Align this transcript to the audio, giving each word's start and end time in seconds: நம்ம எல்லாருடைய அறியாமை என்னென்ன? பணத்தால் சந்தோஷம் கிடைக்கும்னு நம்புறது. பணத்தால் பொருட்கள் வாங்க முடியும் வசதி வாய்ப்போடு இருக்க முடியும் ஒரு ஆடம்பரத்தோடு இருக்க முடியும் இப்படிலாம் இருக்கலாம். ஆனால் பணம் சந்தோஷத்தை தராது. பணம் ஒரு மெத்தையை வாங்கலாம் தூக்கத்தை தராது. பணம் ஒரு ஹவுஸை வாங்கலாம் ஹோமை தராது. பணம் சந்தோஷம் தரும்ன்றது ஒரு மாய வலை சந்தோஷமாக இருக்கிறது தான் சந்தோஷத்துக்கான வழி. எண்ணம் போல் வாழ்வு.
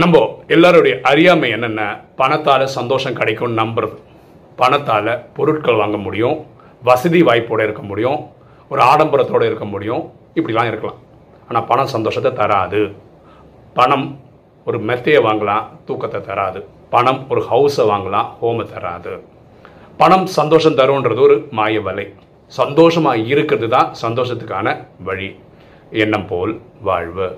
நம்ம 0.00 0.16
எல்லாருடைய 0.54 0.94
அறியாமை 1.10 1.48
என்னென்ன? 1.54 1.82
பணத்தால் 2.20 2.64
சந்தோஷம் 2.78 3.16
கிடைக்கும்னு 3.20 3.60
நம்புறது. 3.62 3.96
பணத்தால் 4.60 5.10
பொருட்கள் 5.36 5.80
வாங்க 5.80 5.98
முடியும் 6.06 6.36
வசதி 6.88 7.20
வாய்ப்போடு 7.28 7.62
இருக்க 7.68 7.82
முடியும் 7.90 8.20
ஒரு 8.72 8.82
ஆடம்பரத்தோடு 8.90 9.48
இருக்க 9.50 9.66
முடியும் 9.72 10.02
இப்படிலாம் 10.38 10.70
இருக்கலாம். 10.72 11.00
ஆனால் 11.48 11.66
பணம் 11.70 11.92
சந்தோஷத்தை 11.94 12.32
தராது. 12.40 12.82
பணம் 13.78 14.06
ஒரு 14.66 14.78
மெத்தையை 14.88 15.20
வாங்கலாம் 15.28 15.66
தூக்கத்தை 15.88 16.20
தராது. 16.30 16.62
பணம் 16.94 17.20
ஒரு 17.32 17.42
ஹவுஸை 17.50 17.86
வாங்கலாம் 17.92 18.30
ஹோமை 18.40 18.66
தராது. 18.74 19.12
பணம் 19.96 20.26
சந்தோஷம் 20.38 20.78
தரும்ன்றது 20.80 21.20
ஒரு 21.28 21.38
மாய 21.58 21.80
வலை 21.88 22.06
சந்தோஷமாக 22.46 23.26
இருக்கிறது 23.32 23.68
தான் 23.76 23.90
சந்தோஷத்துக்கான 24.04 24.76
வழி. 25.08 25.30
எண்ணம் 26.04 26.28
போல் 26.32 26.54
வாழ்வு. 26.88 27.28